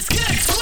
[0.00, 0.59] Adventures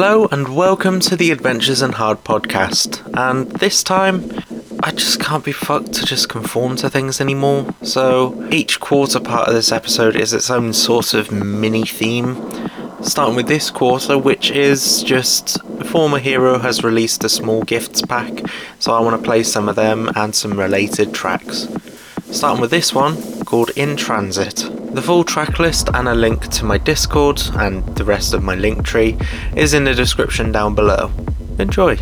[0.00, 3.02] Hello and welcome to the Adventures in Hard podcast.
[3.18, 4.30] And this time,
[4.80, 7.74] I just can't be fucked to just conform to things anymore.
[7.82, 12.36] So each quarter part of this episode is its own sort of mini theme.
[13.02, 18.44] Starting with this quarter, which is just former hero has released a small gifts pack,
[18.78, 21.66] so I want to play some of them and some related tracks.
[22.30, 24.77] Starting with this one called In Transit.
[24.90, 28.54] The full track list and a link to my Discord and the rest of my
[28.54, 29.16] link tree
[29.54, 31.12] is in the description down below.
[31.58, 31.98] Enjoy!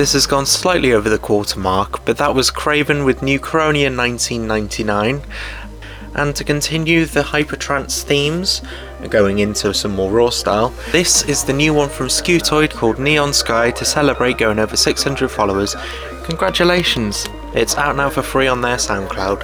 [0.00, 3.94] This has gone slightly over the quarter mark, but that was crayvxn with New Neuchronia
[3.94, 5.20] 1999.
[6.14, 8.62] And to continue the Hypertrance themes,
[9.10, 13.34] going into some more raw style, this is the new one from Scutoid called Neon
[13.34, 15.76] Sky to celebrate going over 600 followers.
[16.24, 17.26] Congratulations!
[17.52, 19.40] It's out now for free on their SoundCloud.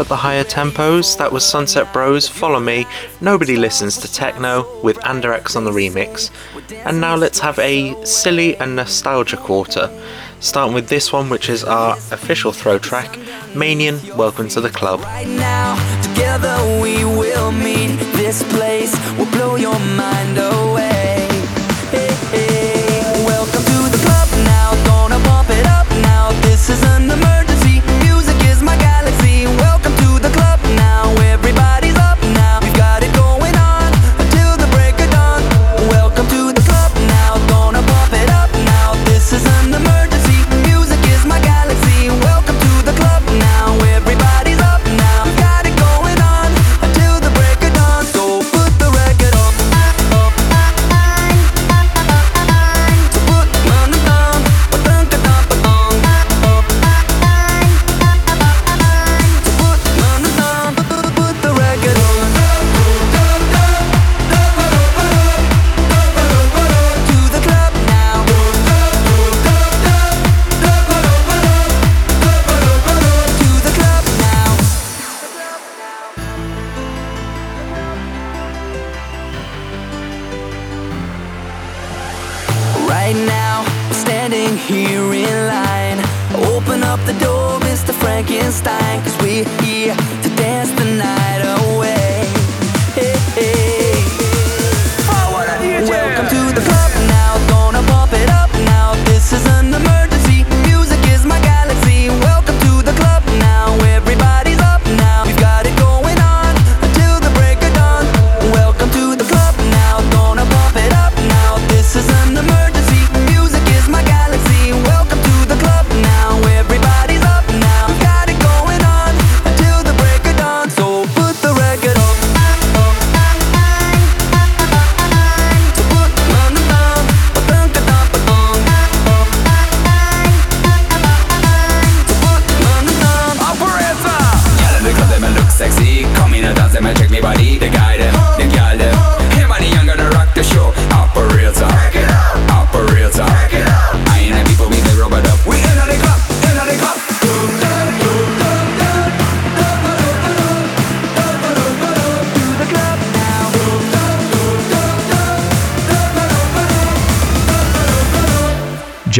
[0.00, 2.86] at the higher tempos, that was Sunset Bros, Follow Me,
[3.20, 6.30] Nobody Listens to Techno, with Anderex on the remix.
[6.86, 9.90] And now let's have a silly and nostalgia quarter,
[10.40, 13.10] starting with this one, which is our official throw track,
[13.52, 15.00] Manian, Welcome to the Club.
[15.00, 20.89] Right now, together we will meet this place, will blow your mind away.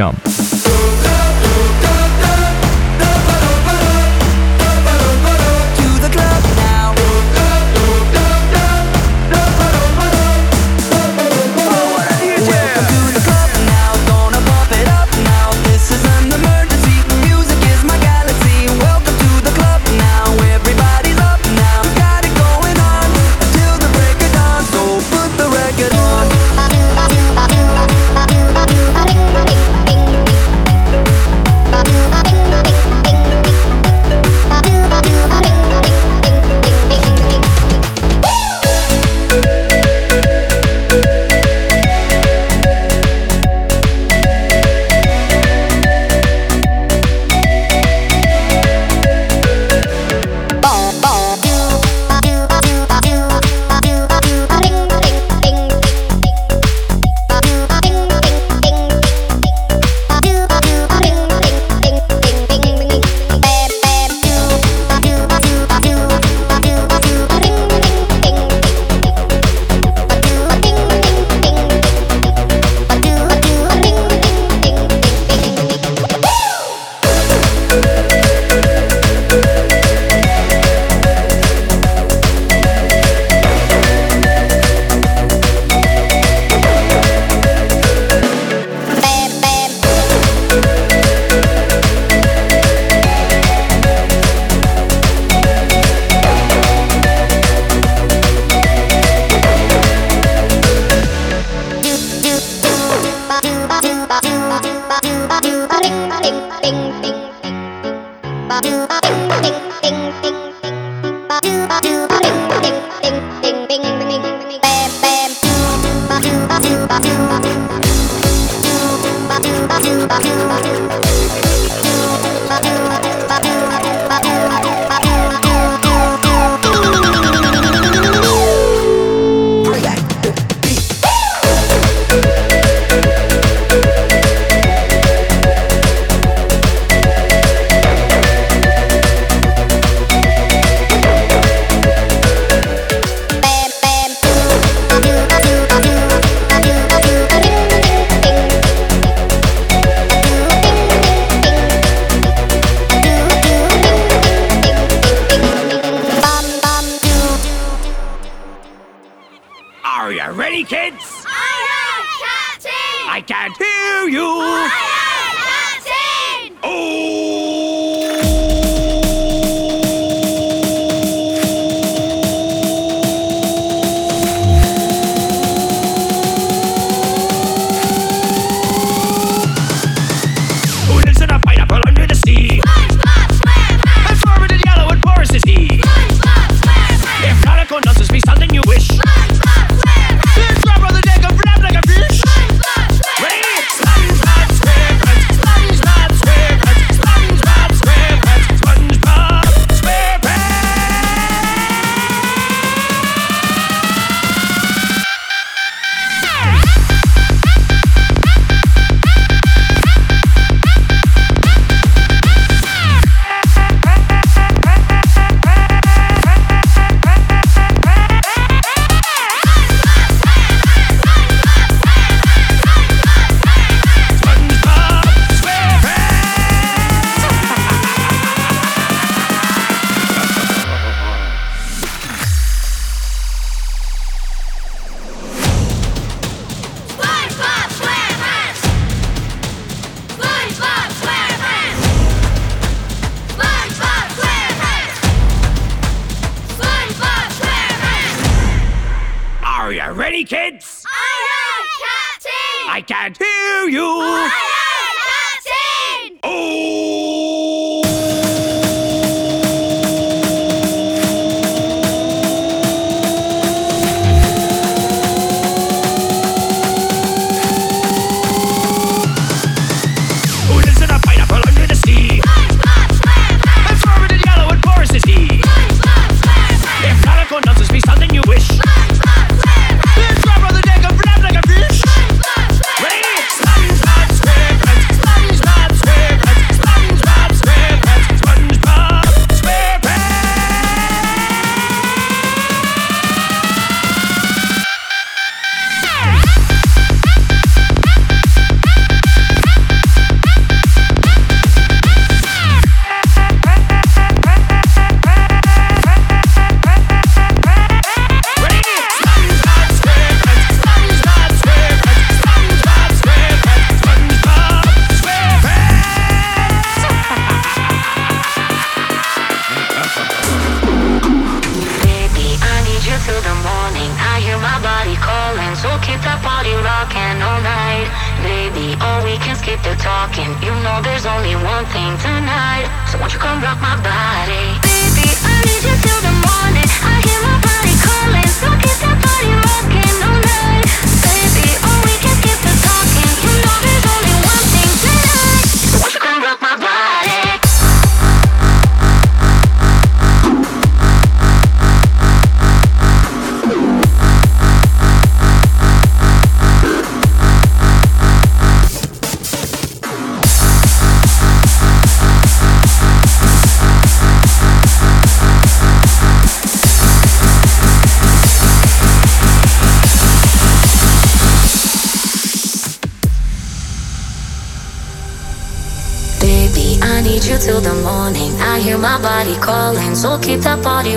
[0.01, 0.30] jump.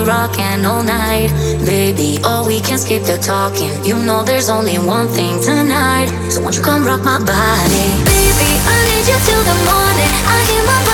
[0.05, 1.29] rockin' all night.
[1.65, 3.71] Baby, oh, we can skip the talking.
[3.85, 6.09] You know there's only one thing tonight.
[6.29, 7.87] So won't you come rock my body?
[8.05, 10.13] Baby, I need you till the morning.
[10.27, 10.92] I hear my body.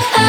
[0.00, 0.25] Fade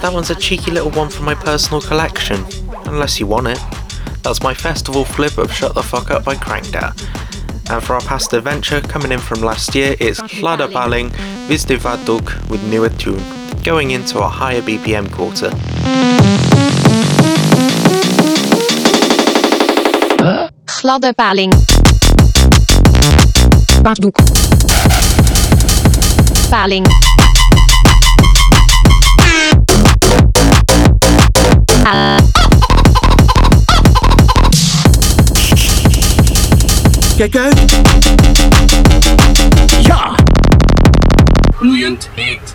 [0.00, 2.46] That one's a cheeky little one for my personal collection,
[2.86, 3.81] unless you want it.
[4.22, 6.92] That's my festival flip of Shut the Fuck Up by Crankdat.
[7.70, 11.10] And for our past adventure, coming in from last year, it's Gladde Paling
[11.48, 13.22] Vizdivaduk with newer tune,
[13.62, 15.50] going into a higher BPM quarter.
[20.82, 21.50] Gladde paling.
[23.82, 24.16] Baddoek.
[26.50, 26.84] Paling.
[31.84, 32.41] Ah.
[37.16, 37.84] Kijk uit!
[39.82, 40.14] Ja!
[41.56, 42.54] Gloeiend heet.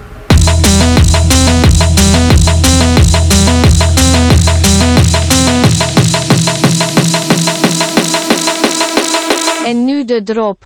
[9.65, 10.65] En nu de drop.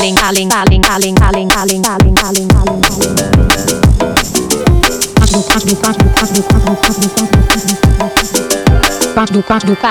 [0.00, 3.12] Paling, paling, paling, paling, paling, paling, paling, paling, paling, paling.
[5.20, 6.46] Baddoek, baddoek, baddoek,
[9.44, 9.90] baddoek,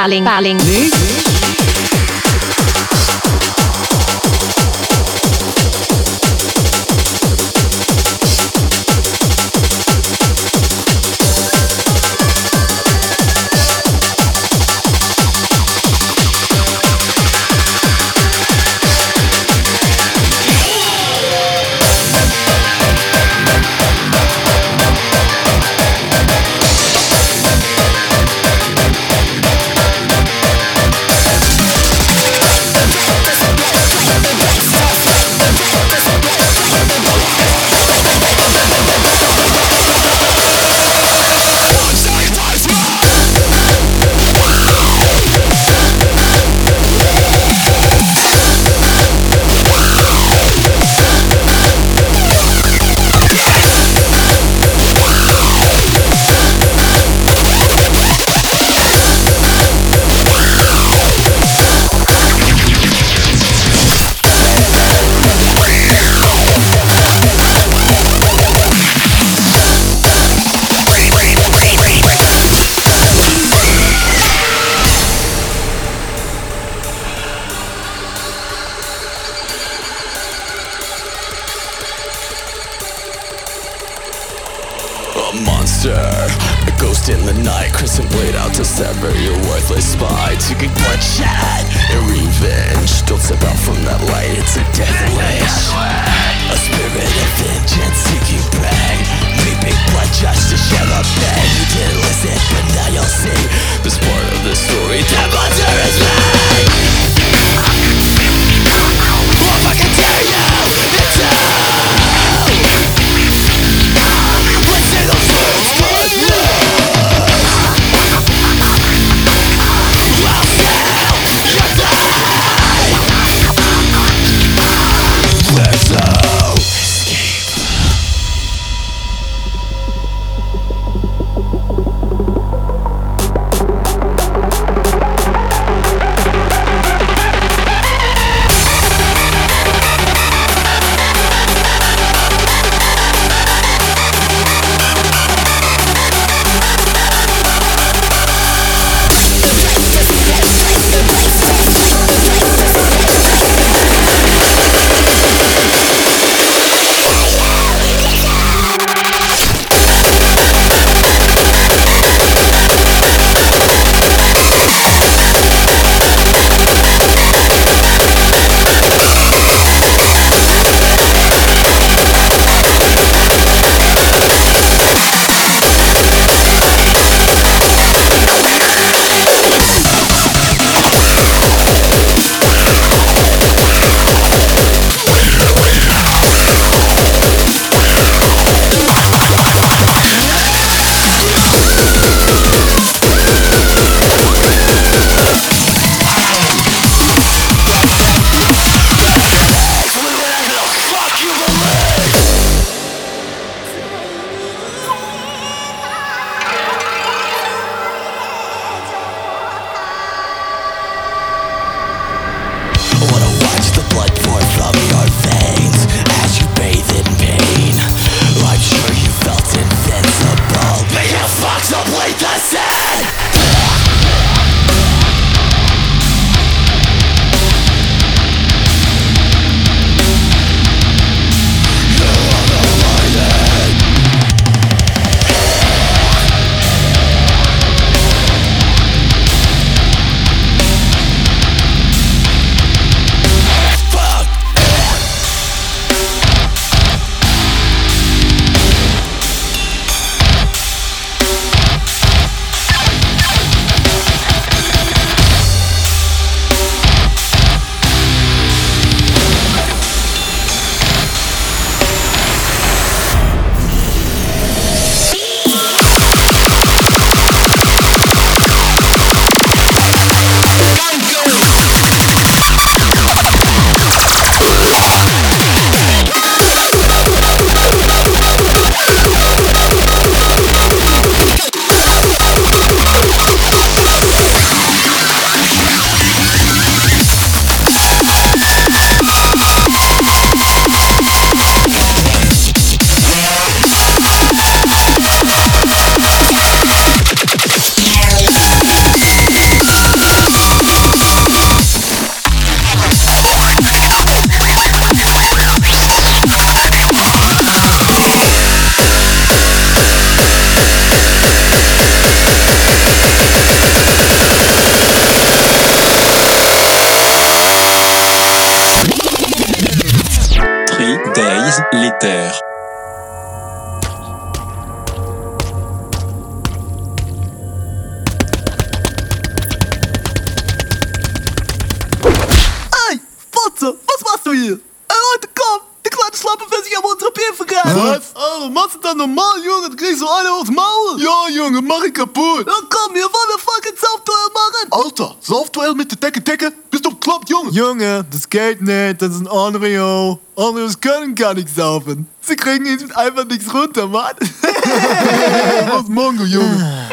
[347.69, 350.19] Junge, das geht nicht, das ist ein Onryo.
[350.35, 352.07] Onryos können gar nichts saufen.
[352.19, 354.15] Sie kriegen ihn einfach nichts runter, Mann.
[355.71, 356.89] Aus Mongo, Junge.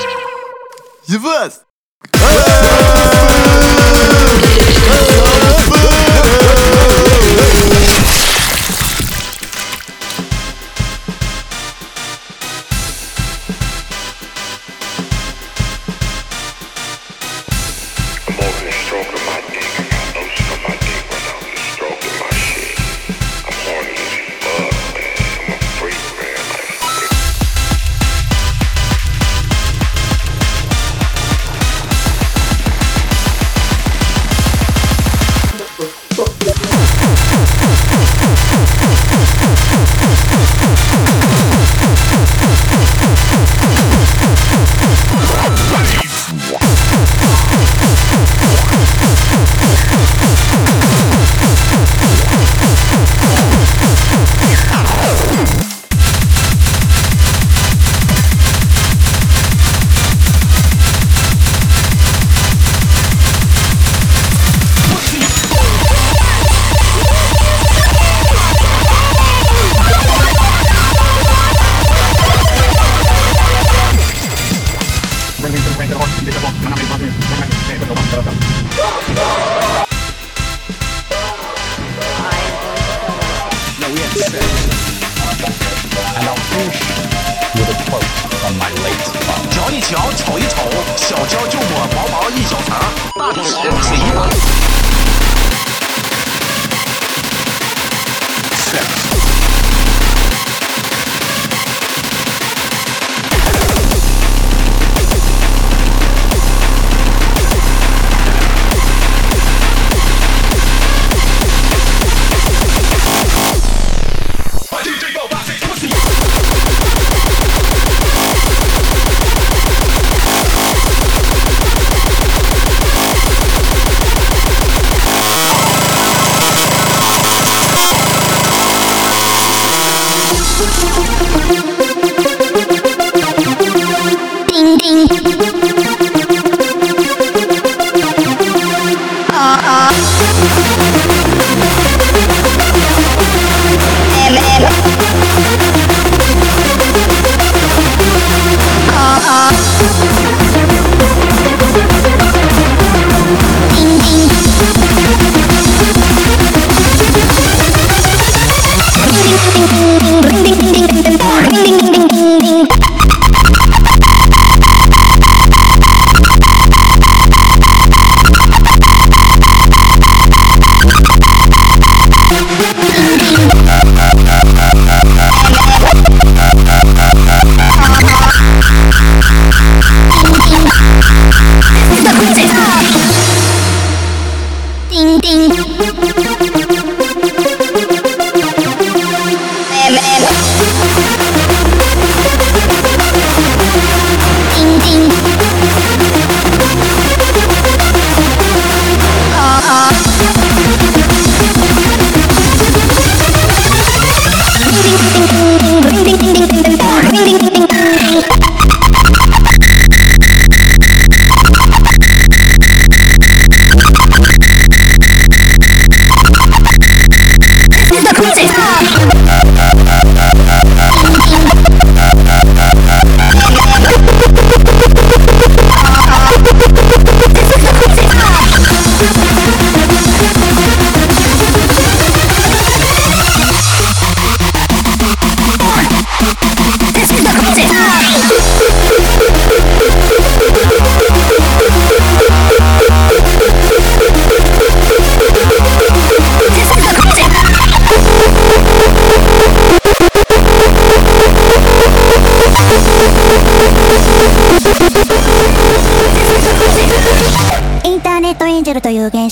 [1.06, 1.64] Ihr wisst.
[2.14, 2.95] Hey!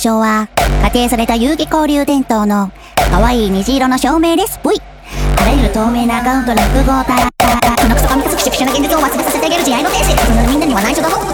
[0.04, 0.48] 称は、
[0.82, 2.70] 仮定された遊戯交流伝統の、
[3.10, 4.60] 可愛い虹色の照明です。
[4.62, 4.80] ぽい。
[5.38, 7.24] あらゆる透明なアカウントの複合体。
[7.80, 10.14] このクソ神化つくし、不朽の現実を忘れさせてあげる慈愛の天使。
[10.26, 11.33] そんなみんなには内緒だぞ。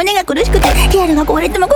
[0.00, 1.68] 胸が苦しくてリアルが壊れても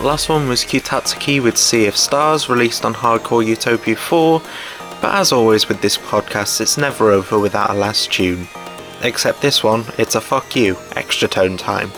[0.00, 4.40] that last one was Kutatsuki with Sea of Stars, released on Hardcore Utopia 4.
[5.02, 8.48] But as always with this podcast, it's never over without a last tune.
[9.02, 11.90] Except this one, it's a fuck you, extratone time.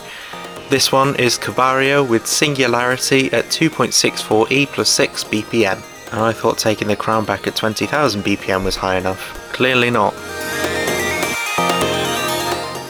[0.69, 5.81] This one is Kobaryo with Singularity at 2.64 E plus 6 BPM.
[6.11, 9.53] And I thought taking the crown back at 20,000 BPM was high enough.
[9.53, 10.13] Clearly not.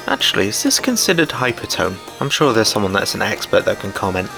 [0.07, 1.97] Actually, is this considered hypertone?
[2.19, 4.29] I'm sure there's someone that's an expert that can comment.